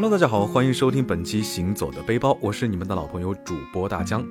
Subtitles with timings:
[0.00, 4.24] Hello，大家好，欢迎收听本期《行走的背包》，我是你们的老朋友主播大江。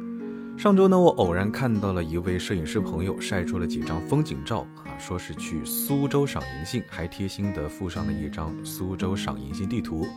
[0.58, 10.08] 上周呢，我偶然看到了一位摄影师朋友晒出了几张风景照啊，说是去苏州赏银杏，还贴心的附上了一张苏州赏银杏地图。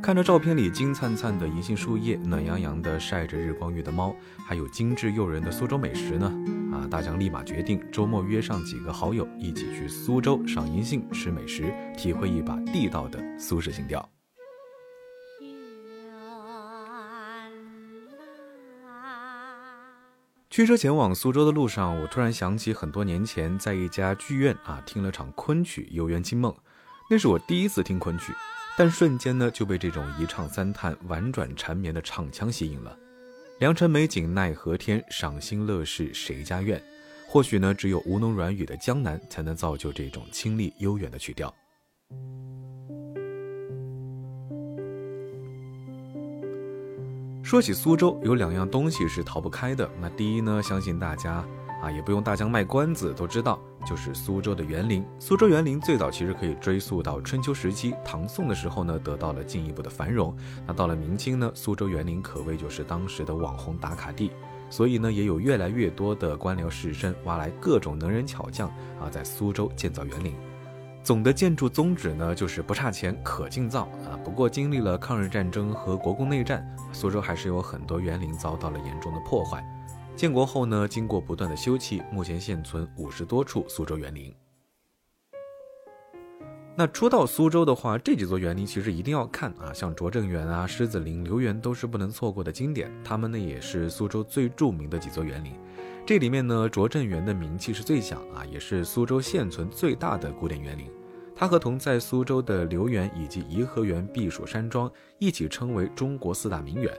[0.00, 4.14] 看着照片里金灿灿的银杏树叶，暖洋洋的晒着日光浴的猫，
[4.46, 6.32] 还有精致诱人的苏州美食呢，
[6.72, 14.08] 啊，大江立马决定周末约上几个好友一起去苏州赏银杏、吃美食，体会一把地道的苏式情调。
[20.56, 26.50] 驱车前往苏州的路上，我突然想起很多年前在一家剧院啊听了场昆曲《游园惊梦》，
[27.10, 28.32] 那是我第一次听昆曲，
[28.74, 32.98] 但瞬间呢就被这种一唱三叹、婉转缠绵的唱腔吸引了。
[33.58, 36.82] 良辰美景奈何天，赏心乐事谁家院？
[37.28, 41.54] 或许呢，只有吴侬软语的江南才能造就这种清丽悠远的曲调。
[47.46, 49.88] 说起苏州，有两样东西是逃不开的。
[50.00, 51.44] 那第一呢，相信大家
[51.80, 55.06] 啊也不用大家卖关子都知道，就是苏州的园林。
[55.20, 60.36] 苏州园林最早其实可以追溯到春秋时期，唐宋的时候呢得到了进一步的繁荣。
[60.66, 64.32] 那到了明清呢，苏州园林可谓就是当时的网红打卡地，
[64.68, 68.68] 所以呢也有越来越多的官僚士绅挖来各种能人巧匠
[69.00, 70.34] 啊，在苏州建造园林。
[71.06, 74.18] 总的建筑宗旨呢，就是不差钱，可劲造啊。
[74.24, 79.64] 不过经历了抗日战争和国共内战，苏州还是有很多园林遭到了严重的破坏。
[80.16, 84.34] 建国后呢，经过不断的修葺，目前现存五十多处苏州园林。
[86.74, 92.92] 那说到苏州的话，这几座园林其实一定要看啊，像拙政园啊、狮子林、留园都是不能错过的经典。
[93.04, 95.52] 他们呢也是苏州最著名的几座园林。
[96.06, 100.86] 这里面呢，拙政园的名气是最响啊，也是苏州现存最大的古典园林。
[101.34, 106.96] 它和同在苏州的留园以及颐和园、避暑山庄一起称为中国四大名园。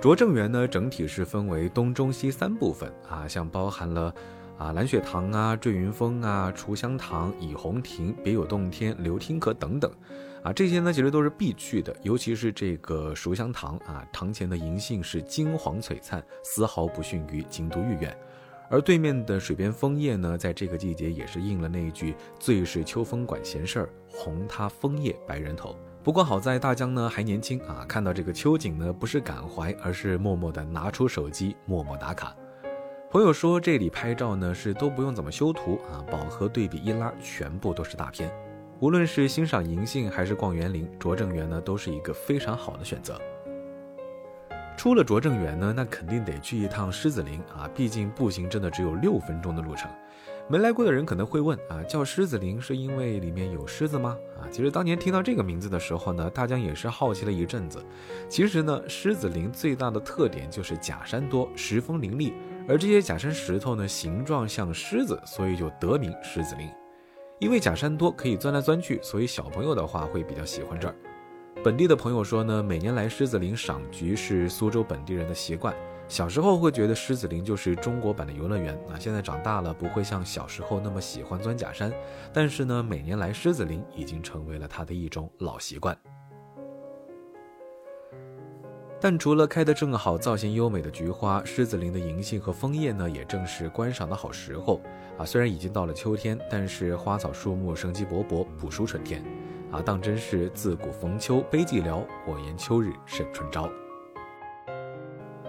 [0.00, 4.12] 拙政园呢，整体是分为东、中、西三部分啊，像包含了
[4.60, 9.90] 啊蓝雪堂啊、坠云峰啊、雏香堂、倚红亭、别有洞天、流听阁等等。
[10.42, 18.14] 啊，这些呢其实都是必去的，尤其是这个蜀香堂啊，堂前的银杏是金黄璀璨，丝毫不逊于京都御苑。
[18.68, 25.74] 而对面的水边枫叶呢，在这个季节也是应了那一句“最是秋风管闲事儿，红塌枫叶白人头”。
[26.04, 32.36] 不过好在大江呢还年轻啊，看到这个秋景呢，不是感怀，而是默默的拿出手机默默打卡。
[33.12, 38.32] 朋友说这里拍照呢是都不用怎么修图啊，饱和对比一拉，全部都是大片。
[38.78, 43.20] 无论是欣赏银杏还是逛园林，拙政园呢都是一个非常好的选择。
[44.76, 49.90] 出了拙政园呢，那肯定得去一趟狮子林啊，毕竟步行真的只有六分钟的路程。
[50.46, 54.16] 没来过的人可能会问啊，叫狮子林是因为里面有狮子吗？
[54.40, 57.84] 啊，其实当年听到这个名字的时候呢，大家也是好奇了一阵子。
[58.28, 62.32] 其实呢，狮子林最大的特点就是假山多，石峰林立，
[62.70, 66.70] 而这些假山石头呢，形状像狮子，所以就得名狮子林。
[67.40, 70.94] 因为假山多，可以钻来钻去，所以小朋友的话会比较喜欢这儿。
[71.64, 75.74] 本地的朋友说呢，每年来狮子林赏菊是苏州本地人的习惯。
[76.06, 81.92] 小时候会觉得狮子林就是中国版的游乐园，啊，现在长大了不会像小时候那么喜欢钻假山，
[82.32, 85.96] 但是呢，每年来狮子林已经成为了他的一种老习惯。
[89.02, 94.78] 但除了开得正好、造型优美的菊花，狮子林的银杏和枫叶呢，也正是观赏的好时候
[95.16, 95.24] 啊。
[95.24, 99.24] 虽然已经到了秋天，但是花草树木生机勃勃，不输春天
[99.72, 99.80] 啊。
[99.80, 103.70] 当真是自古逢秋悲寂寥，我言秋日胜春朝。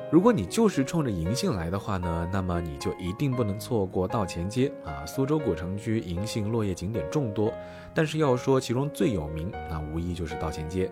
[0.10, 5.06] 如果你就是冲着银杏来的话呢，那么你就一定不能错过道前街啊。
[5.06, 7.54] 苏州古城区银杏落叶景点众多，
[7.94, 10.90] 但是要说其中最有名，那无疑就是道前街。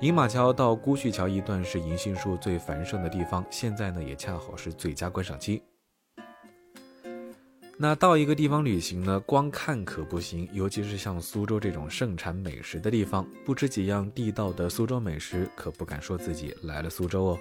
[0.00, 5.62] 饮马桥到姑胥桥一段是银杏树最繁盛的地方，现在呢也恰好是最佳观赏期。
[7.76, 17.38] 那到一个地方旅行呢，光看可不行，尤其是像苏州这种盛产美食的地方，不吃几样地道的苏州美食，可不敢说自己来了苏州哦。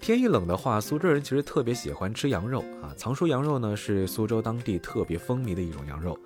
[0.00, 2.94] 天一冷的话，苏州人其实特别喜欢吃羊肉啊。
[2.96, 6.18] 藏书羊肉呢是苏州当地特别风靡的一种羊肉。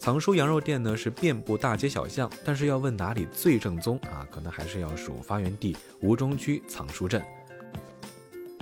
[0.00, 7.22] 藏书羊肉店呢是遍布大街小巷，但是要问哪里最正宗啊，可能还是要数发源地吴中区藏书镇。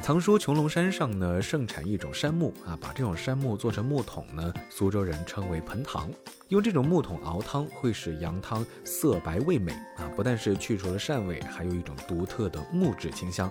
[0.02, 6.10] 藏书穹窿山上呢盛产一种杉木啊，把这种杉木做成木桶呢，苏州人称为盆汤。
[6.48, 13.48] 用这种木桶熬汤会使羊汤色白味美啊，不但是去除了膻味，还有一种独特的木质清香。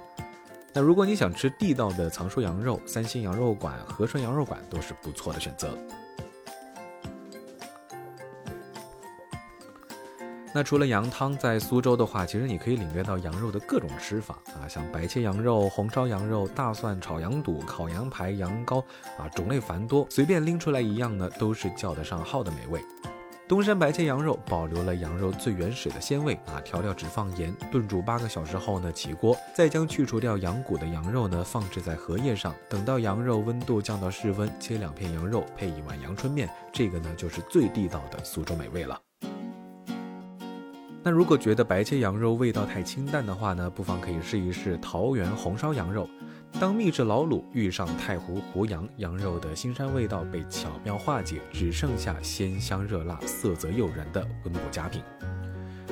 [0.74, 5.78] 那如果你想吃地道的藏书羊肉，三星羊肉馆、和顺羊肉馆都是不错的选择。
[10.58, 18.80] 那除了羊汤，在苏州的话，其实你可以领略到羊肉的各种吃法啊，像白切羊肉、红烧羊肉、大蒜炒羊肚、烤羊排、羊羔
[19.20, 22.82] 啊，种类繁多，随便拎出来一样呢，都是叫得上号的美味。
[23.48, 39.00] 东山白切羊肉保留了羊肉最原始的鲜味啊，调料只放盐，炖煮八个小时后呢，起锅，再将去除掉羊骨的羊肉呢放置在荷叶上，等到羊肉温度降到室温，切两片羊肉配一碗阳春面，这个呢就是最地道的苏州美味了。
[41.08, 46.06] 那如果觉得白切羊肉味道太清淡的话呢，不妨可以试一试桃园红烧羊肉。
[46.60, 55.02] 当秘制老卤遇上太湖湖羊，羊肉的腥膻味道被巧妙化解，只剩下鲜香热辣、色泽诱人的温补佳品。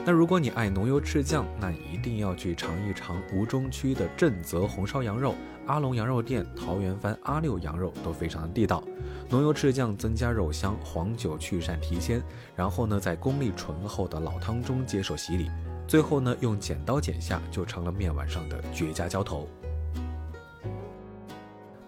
[0.07, 5.34] 那如果你爱浓油赤酱，那一定要去尝一尝吴中区的正泽红烧羊肉。
[5.66, 8.84] 阿龙羊肉店、桃园番阿六羊肉都非常的地道，
[9.31, 12.22] 浓油赤酱增加肉香，黄酒去膻提鲜，
[12.56, 15.50] 然后呢，在功力醇厚的老汤中接受洗礼，
[15.88, 19.50] 最后呢，用剪刀剪下，就成了面碗上的绝佳浇头。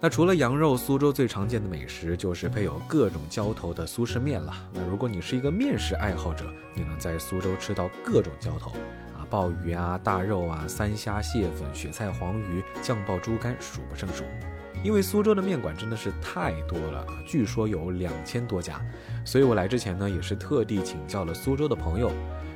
[0.00, 4.54] 那除了羊肉，苏州最常见的美食就是配有各种浇头的苏式面了。
[4.72, 8.70] 那如果你是一个面食爱好者，你能在苏州吃到各种浇头。
[9.16, 14.22] 啊鲍鱼啊，大肉啊，三虾、蟹粉、雪菜、黄鱼、酱爆猪肝，数不胜数。
[14.82, 18.80] 因为苏州的面馆真的是太多了，据说有两千多家，
[19.24, 22.12] 所以我来之前呢，也是特地请教了苏州的朋友。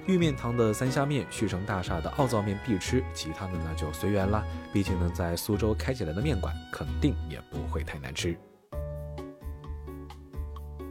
[0.06, 4.44] 玉面堂的三虾面，旭城大厦的奥灶面必吃，其他的呢就随缘啦。
[4.72, 8.36] 毕竟呢，在苏州开起来的面馆，肯定也不会太难吃。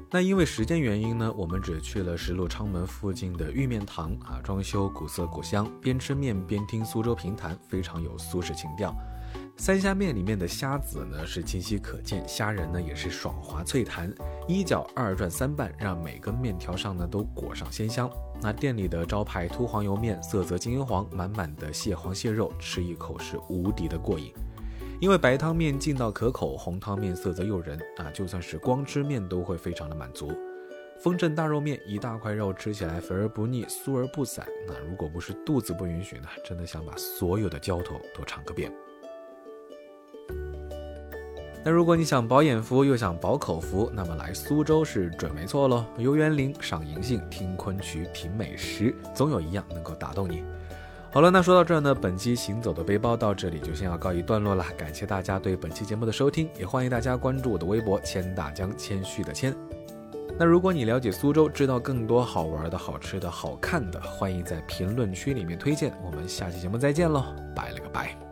[0.10, 8.95] 那因为时间原因呢，我们只去了石路昌门附近的玉面堂啊，装修古色古香，边吃面边听苏州评弹，非常有苏式情调。
[9.62, 14.12] 三虾面里面的虾子呢是清晰可见，虾仁呢也是爽滑脆弹，
[14.48, 18.10] 一搅二转三拌，让每根面条上呢都裹上鲜香。
[18.42, 24.34] 那店里的招牌秃黄油面，色泽金黄，满满的蟹黄蟹肉，吃一口是无敌的过瘾。
[25.00, 30.34] 因为白汤面劲道可口，红汤面色泽诱人啊，就算是光吃面都会非常的满足。
[31.04, 34.44] 丰镇大肉面一大块肉吃起来肥而不腻，酥而不散。
[34.68, 38.74] 那如果不是肚子不允许呢，真的想把所有的浇头都尝个遍。
[41.63, 45.86] 那如果你想饱眼福又想饱口福，那么来苏州是准没错喽。
[45.98, 50.44] 游园林、赏银杏、听昆曲、品美食，总有一样能够打动你。
[51.12, 54.66] 好了，那说到这儿呢，本期行走的背包到这里就先要告一段落了。
[54.78, 59.54] 感谢大家对本期节目的收听，也欢迎大家关注我的微博“千大江”，谦虚的谦。
[60.40, 65.94] 那如果你了解苏州，知道更多好玩的、好吃的、好看的，欢迎在评论区里面推荐。
[66.02, 68.31] 我们下期节目再见喽，拜了个拜。